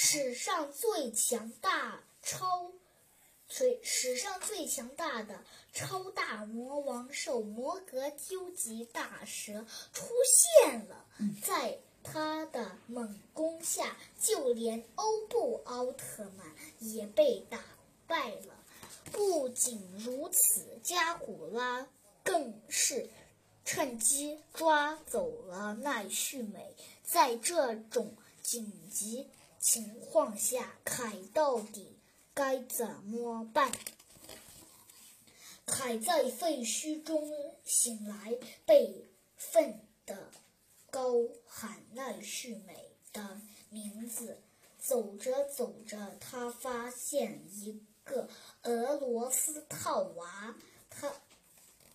[0.00, 2.70] 史上最强大超，
[3.48, 10.06] 最史上最强大的超大魔王兽摩格究极大蛇出
[10.62, 11.04] 现了，
[11.42, 17.60] 在他的猛攻下，就连欧布奥特曼也被打
[18.06, 18.64] 败了。
[19.10, 21.88] 不仅如此，加古拉
[22.22, 23.10] 更是
[23.64, 26.76] 趁机抓走了奈绪美。
[27.02, 29.28] 在这种紧急
[29.60, 31.98] 情况下，凯到底
[32.34, 33.72] 该怎么办？
[35.66, 37.30] 凯在废墟中
[37.64, 40.30] 醒来，悲愤的
[40.90, 41.12] 高
[41.46, 43.40] 喊奈绪美的
[43.70, 44.42] 名字。
[44.78, 47.82] 走着走着，他发现一。
[48.08, 48.26] 个
[48.62, 50.56] 俄罗斯套娃，
[50.88, 51.12] 他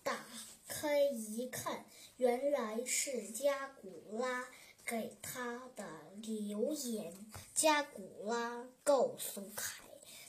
[0.04, 0.24] 打
[0.68, 1.86] 开一看，
[2.18, 4.48] 原来是加古拉
[4.84, 5.84] 给他的
[6.22, 7.14] 留言。
[7.54, 9.84] 加古拉告诉凯，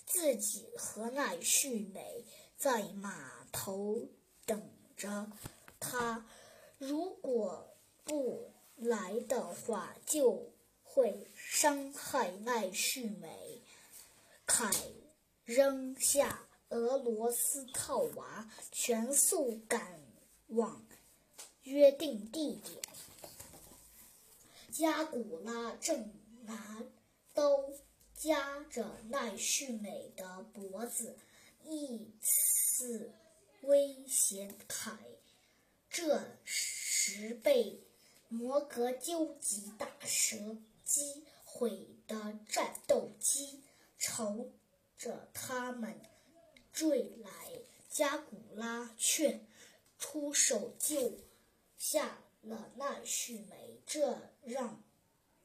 [0.06, 2.26] 自己和奈绪美
[2.58, 4.08] 在码头
[4.46, 5.32] 等着
[5.80, 6.26] 他，
[6.78, 10.52] 如果不来的话，就
[10.84, 13.62] 会伤害奈绪美。
[14.46, 14.72] 凯。
[15.46, 20.02] 扔下俄罗斯套娃，全速赶
[20.48, 20.84] 往
[21.62, 22.82] 约定地点。
[24.78, 26.84] 加古拉正拿
[27.34, 27.64] 刀
[28.14, 31.18] 夹着奈绪美的脖子，
[31.64, 33.14] 以此
[33.62, 34.98] 威胁凯。
[35.90, 37.86] 这时被
[38.28, 43.64] 摩格究极大蛇击毁的战斗机
[43.98, 44.46] 朝。
[44.98, 46.00] 着他们
[46.72, 47.30] 追来，
[47.90, 49.42] 加古拉却
[50.00, 51.20] 出手救
[51.78, 54.82] 下了奈绪美，这让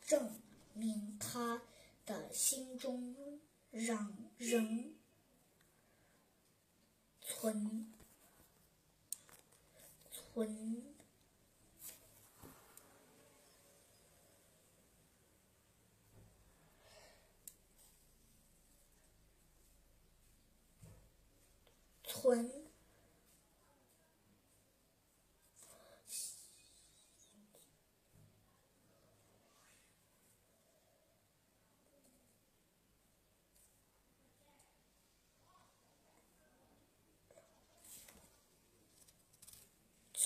[0.01, 0.41] 证
[0.75, 1.63] 明他
[2.07, 3.17] 的心中
[3.71, 4.95] 让仍
[7.21, 7.93] 存。
[10.33, 10.95] 存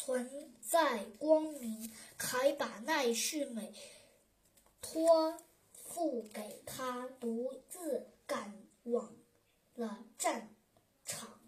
[0.04, 3.72] 存在光明，还把奈绪美
[4.82, 5.42] 托
[5.72, 9.16] 付给他，独自赶往
[9.76, 10.54] 了战
[11.06, 11.40] 场。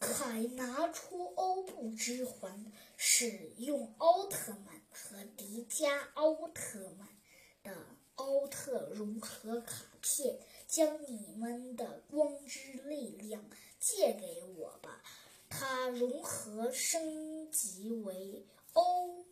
[0.00, 7.08] 凯拿出欧布之环，使用奥特曼和迪迦奥特曼
[7.62, 7.86] 的
[8.16, 13.44] 奥特融合卡片，将你们的光之力量
[13.78, 15.02] 借给我吧。
[15.48, 19.24] 它融合升级为欧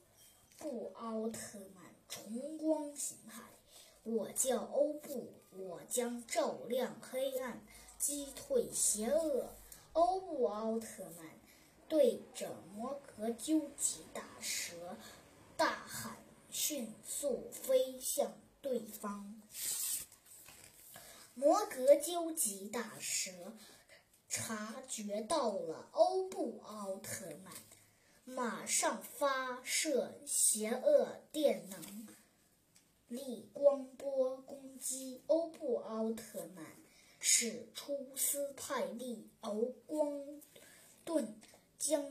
[0.59, 3.43] 布奥特曼重光形态。
[4.03, 7.62] 我叫欧布，我将照亮黑暗，
[7.99, 9.55] 击退邪恶。
[9.93, 11.27] 欧布奥特曼
[11.89, 14.97] 对着摩格究极大蛇
[15.57, 16.17] 大喊，
[16.51, 19.41] 迅速飞向对方。
[21.34, 23.31] 摩格究极大蛇
[24.28, 27.54] 察觉到了欧布奥特曼，
[28.25, 32.09] 马上发射邪恶电能
[33.09, 36.66] 力光波攻击欧布奥特曼。
[37.22, 40.41] 使出斯派利欧光
[41.04, 41.38] 盾，
[41.78, 42.03] 将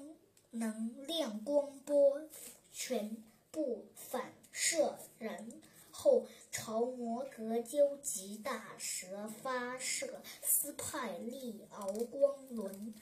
[0.51, 2.29] 能量光波
[2.71, 3.17] 全
[3.49, 12.93] 部反射人后，朝摩格究极大蛇发射斯派利敖光轮。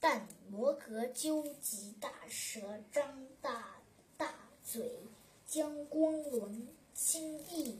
[0.00, 3.80] 但摩格究极大蛇张大
[4.16, 4.34] 大
[4.64, 4.98] 嘴，
[5.46, 7.78] 将光轮轻易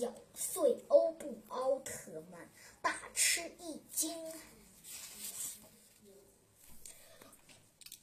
[0.00, 0.82] 咬碎。
[0.88, 2.48] 欧布奥特曼。
[2.80, 4.12] 大吃一惊，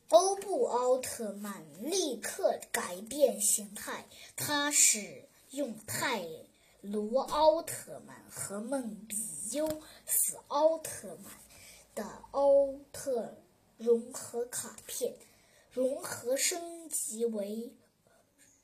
[0.07, 4.05] 欧布奥特曼立刻改变形态。
[4.37, 6.23] 他使用太
[6.81, 9.17] 罗奥特曼和梦比
[9.51, 11.33] 优斯奥特曼
[11.93, 13.37] 的奥特
[13.77, 15.13] 融合卡片，
[15.71, 17.73] 融合升级为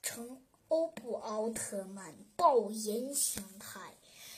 [0.02, 3.96] 成欧布奥特曼爆炎形态。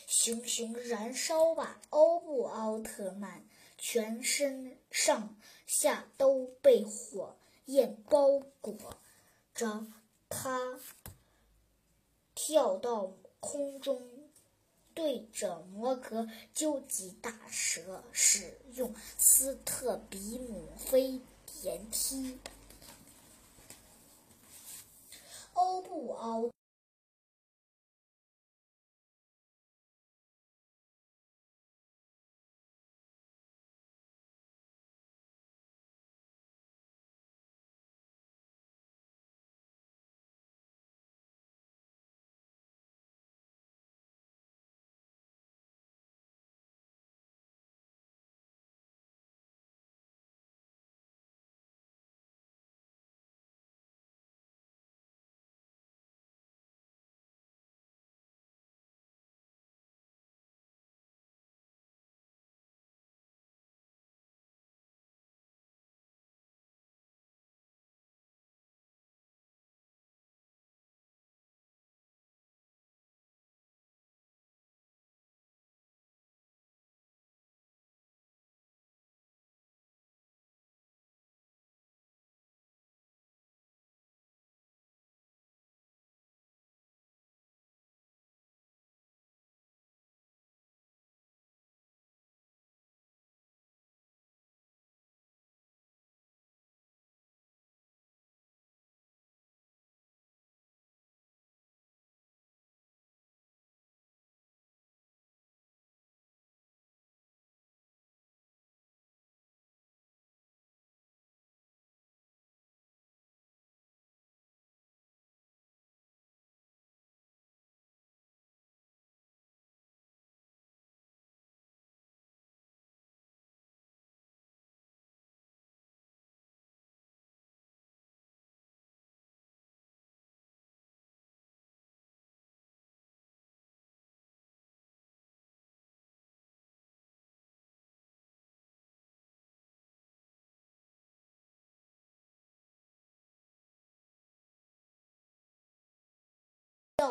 [0.08, 3.46] 熊熊燃烧吧，欧布奥特曼！
[3.78, 5.38] 全身上
[5.68, 7.36] 下都被火
[7.66, 8.76] 焰包裹
[9.54, 9.86] 着，
[10.30, 10.80] 他
[12.34, 14.02] 跳到空中，
[14.94, 22.40] 对着摩格究极大蛇使用斯特比姆飞电梯。
[25.54, 26.57] 欧布奥。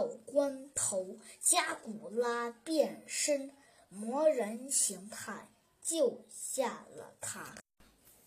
[0.07, 3.51] 关头，加古拉变身
[3.89, 5.49] 魔人形态，
[5.83, 7.55] 救下了他。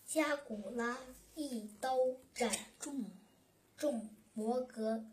[0.06, 0.98] 加古拉
[1.36, 1.98] 一刀
[2.34, 3.12] 斩中
[3.78, 5.06] 中摩格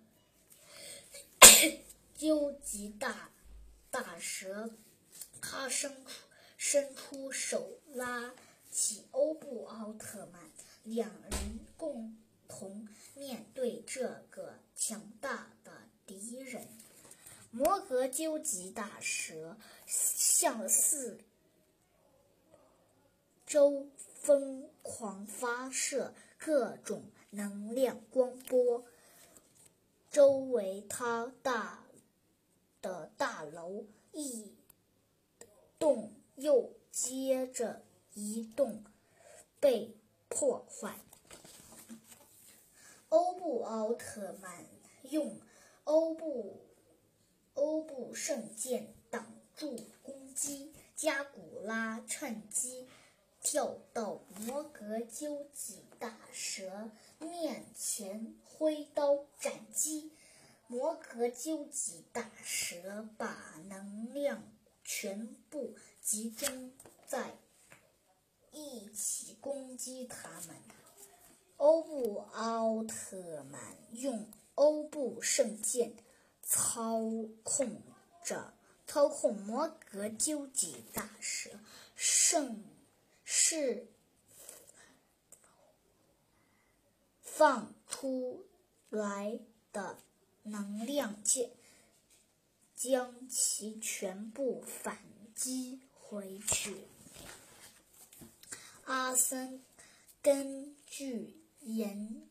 [2.16, 3.30] 究极大
[3.90, 4.70] 大蛇，
[5.40, 6.10] 他伸出
[6.56, 8.34] 伸出手拉
[8.70, 10.50] 起欧布奥特曼，
[10.84, 12.16] 两人共
[12.48, 15.72] 同面对这个强大的。
[16.06, 16.68] 敌人，
[17.50, 19.56] 摩格究极大蛇
[19.86, 21.18] 向四
[23.44, 28.84] 周疯狂发射各种能量光波，
[30.08, 31.84] 周围它大
[32.80, 34.54] 的大楼一
[35.78, 38.84] 栋又接着一栋
[39.58, 39.96] 被
[40.28, 40.96] 破坏。
[43.08, 44.64] 欧布奥特曼
[45.10, 45.36] 用。
[45.86, 46.66] 欧布
[47.54, 49.24] 欧布圣剑挡
[49.54, 52.88] 住攻击，加古拉趁机
[53.40, 56.90] 跳到摩格究极大蛇
[57.20, 60.10] 面前挥刀斩击。
[60.66, 64.42] 摩格究极大蛇把能量
[64.82, 66.72] 全部集中
[67.06, 67.36] 在
[68.50, 70.56] 一起攻击他们。
[71.58, 74.28] 欧布奥特曼用。
[74.56, 75.94] 欧布圣剑
[76.42, 77.00] 操
[77.42, 77.80] 控
[78.24, 78.52] 着
[78.86, 81.50] 操控摩格究极大蛇，
[81.94, 82.64] 圣
[83.22, 83.86] 是
[87.22, 88.46] 放出
[88.88, 89.38] 来
[89.72, 89.98] 的
[90.42, 91.50] 能量剑，
[92.74, 94.98] 将其全部反
[95.34, 96.86] 击回去。
[98.84, 99.62] 阿森
[100.22, 102.25] 根据研。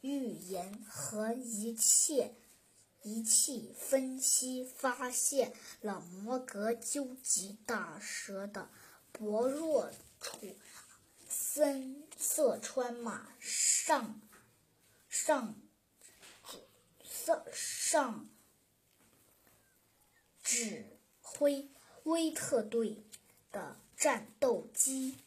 [0.00, 2.34] 预言和一切
[3.02, 8.70] 仪器分析发现了摩格究极大蛇的
[9.12, 9.90] 薄弱
[10.20, 10.56] 处。
[11.32, 14.20] 森色川马上
[15.08, 15.54] 上
[17.04, 18.28] 上上
[20.42, 21.70] 指挥
[22.02, 23.04] 威特队
[23.52, 25.18] 的战斗机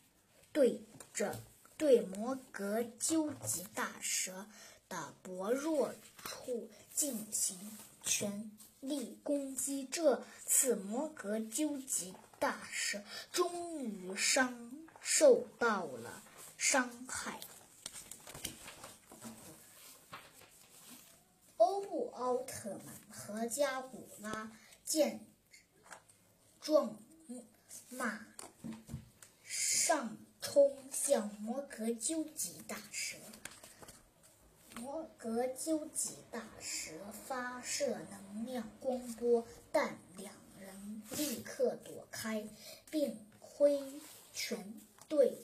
[0.52, 1.42] 对着。
[1.84, 4.48] 对摩格究极大蛇
[4.88, 7.60] 的薄弱处进行
[8.02, 14.72] 全力攻击，这次摩格究极大蛇终于伤
[15.02, 16.24] 受到了
[16.58, 17.42] 伤害。
[21.58, 24.54] 欧布奥特曼和加古拉
[24.86, 25.28] 见
[26.62, 26.98] 状
[27.90, 28.26] 马
[31.76, 33.18] 格究极大蛇。
[34.76, 36.92] 摩格究极大蛇
[37.28, 42.48] 发射能量光波，但两人立刻躲开，
[42.92, 43.82] 并挥
[44.34, 44.74] 拳
[45.08, 45.38] 对